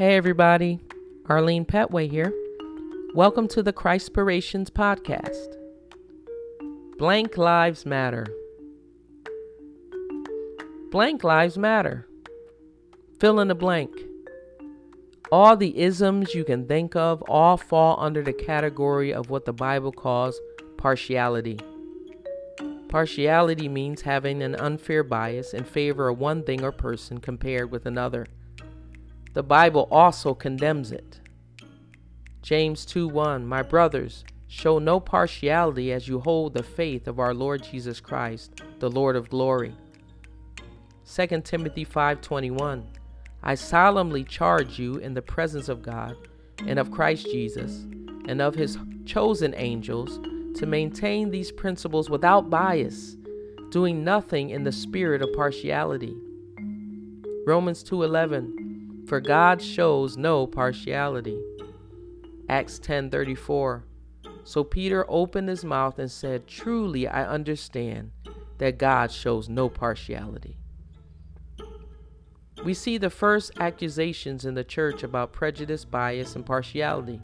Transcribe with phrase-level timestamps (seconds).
[0.00, 0.80] Hey, everybody.
[1.28, 2.32] Arlene Petway here.
[3.14, 5.58] Welcome to the Christpirations podcast.
[6.96, 8.26] Blank Lives Matter.
[10.90, 12.06] Blank Lives Matter.
[13.18, 13.90] Fill in the blank.
[15.30, 19.52] All the isms you can think of all fall under the category of what the
[19.52, 20.40] Bible calls
[20.78, 21.58] partiality.
[22.88, 27.84] Partiality means having an unfair bias in favor of one thing or person compared with
[27.84, 28.24] another.
[29.32, 31.20] The Bible also condemns it.
[32.42, 37.32] James 2 1 My brothers, show no partiality as you hold the faith of our
[37.32, 39.72] Lord Jesus Christ, the Lord of glory.
[41.04, 42.84] 2 Timothy 5:21
[43.42, 46.16] I solemnly charge you in the presence of God
[46.66, 47.86] and of Christ Jesus
[48.26, 50.18] and of his chosen angels
[50.58, 53.16] to maintain these principles without bias,
[53.70, 56.16] doing nothing in the spirit of partiality.
[57.46, 58.69] Romans 2:11
[59.10, 61.36] for God shows no partiality.
[62.48, 63.82] Acts 10:34.
[64.44, 68.12] So Peter opened his mouth and said, "Truly I understand
[68.58, 70.58] that God shows no partiality."
[72.64, 77.20] We see the first accusations in the church about prejudice, bias, and partiality.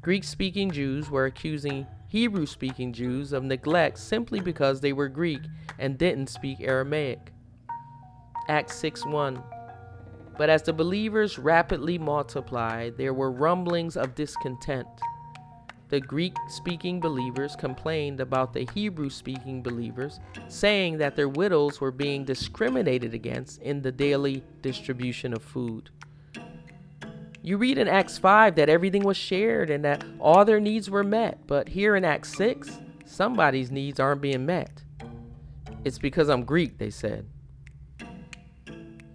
[0.00, 5.42] Greek speaking Jews were accusing Hebrew speaking Jews of neglect simply because they were Greek
[5.78, 7.30] and didn't speak Aramaic.
[8.48, 9.42] Acts 6 1.
[10.38, 14.86] But as the believers rapidly multiplied, there were rumblings of discontent.
[15.88, 21.92] The Greek speaking believers complained about the Hebrew speaking believers, saying that their widows were
[21.92, 25.90] being discriminated against in the daily distribution of food.
[27.40, 31.04] You read in Acts 5 that everything was shared and that all their needs were
[31.04, 34.82] met, but here in Acts 6, somebody's needs aren't being met.
[35.84, 37.26] It's because I'm Greek, they said.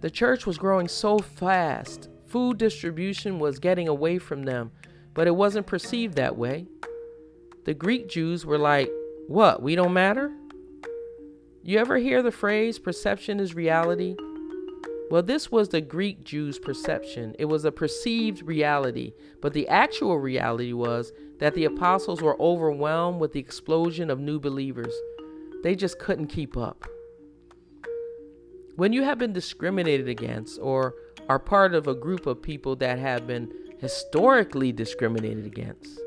[0.02, 4.72] The church was growing so fast, food distribution was getting away from them,
[5.14, 6.66] but it wasn't perceived that way.
[7.66, 8.90] The Greek Jews were like,
[9.28, 10.32] What, we don't matter?
[11.62, 14.16] You ever hear the phrase, perception is reality?
[15.08, 17.36] Well, this was the Greek Jews' perception.
[17.38, 23.20] It was a perceived reality, but the actual reality was that the apostles were overwhelmed
[23.20, 24.94] with the explosion of new believers.
[25.62, 26.88] They just couldn't keep up.
[28.76, 30.94] When you have been discriminated against or
[31.28, 36.00] are part of a group of people that have been historically discriminated against,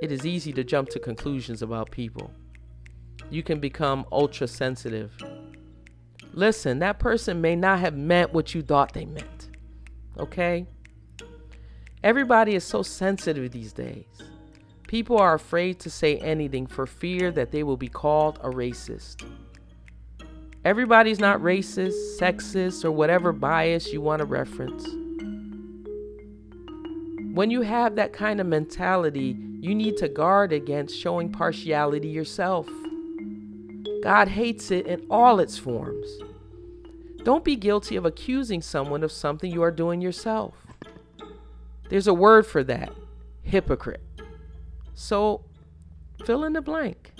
[0.00, 2.30] it is easy to jump to conclusions about people.
[3.28, 5.12] You can become ultra sensitive.
[6.32, 9.50] Listen, that person may not have meant what you thought they meant.
[10.18, 10.66] Okay?
[12.04, 14.06] Everybody is so sensitive these days.
[14.86, 19.24] People are afraid to say anything for fear that they will be called a racist.
[20.64, 24.86] Everybody's not racist, sexist, or whatever bias you want to reference.
[27.34, 32.66] When you have that kind of mentality, you need to guard against showing partiality yourself.
[34.02, 36.08] God hates it in all its forms.
[37.24, 40.54] Don't be guilty of accusing someone of something you are doing yourself.
[41.90, 42.90] There's a word for that
[43.42, 44.02] hypocrite.
[44.94, 45.44] So
[46.24, 47.12] fill in the blank.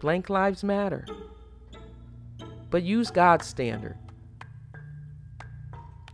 [0.00, 1.06] Blank lives matter
[2.70, 3.98] but use God's standard.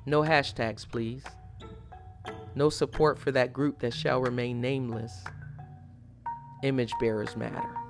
[0.07, 1.23] No hashtags, please.
[2.55, 5.13] No support for that group that shall remain nameless.
[6.63, 7.86] Image bearers matter.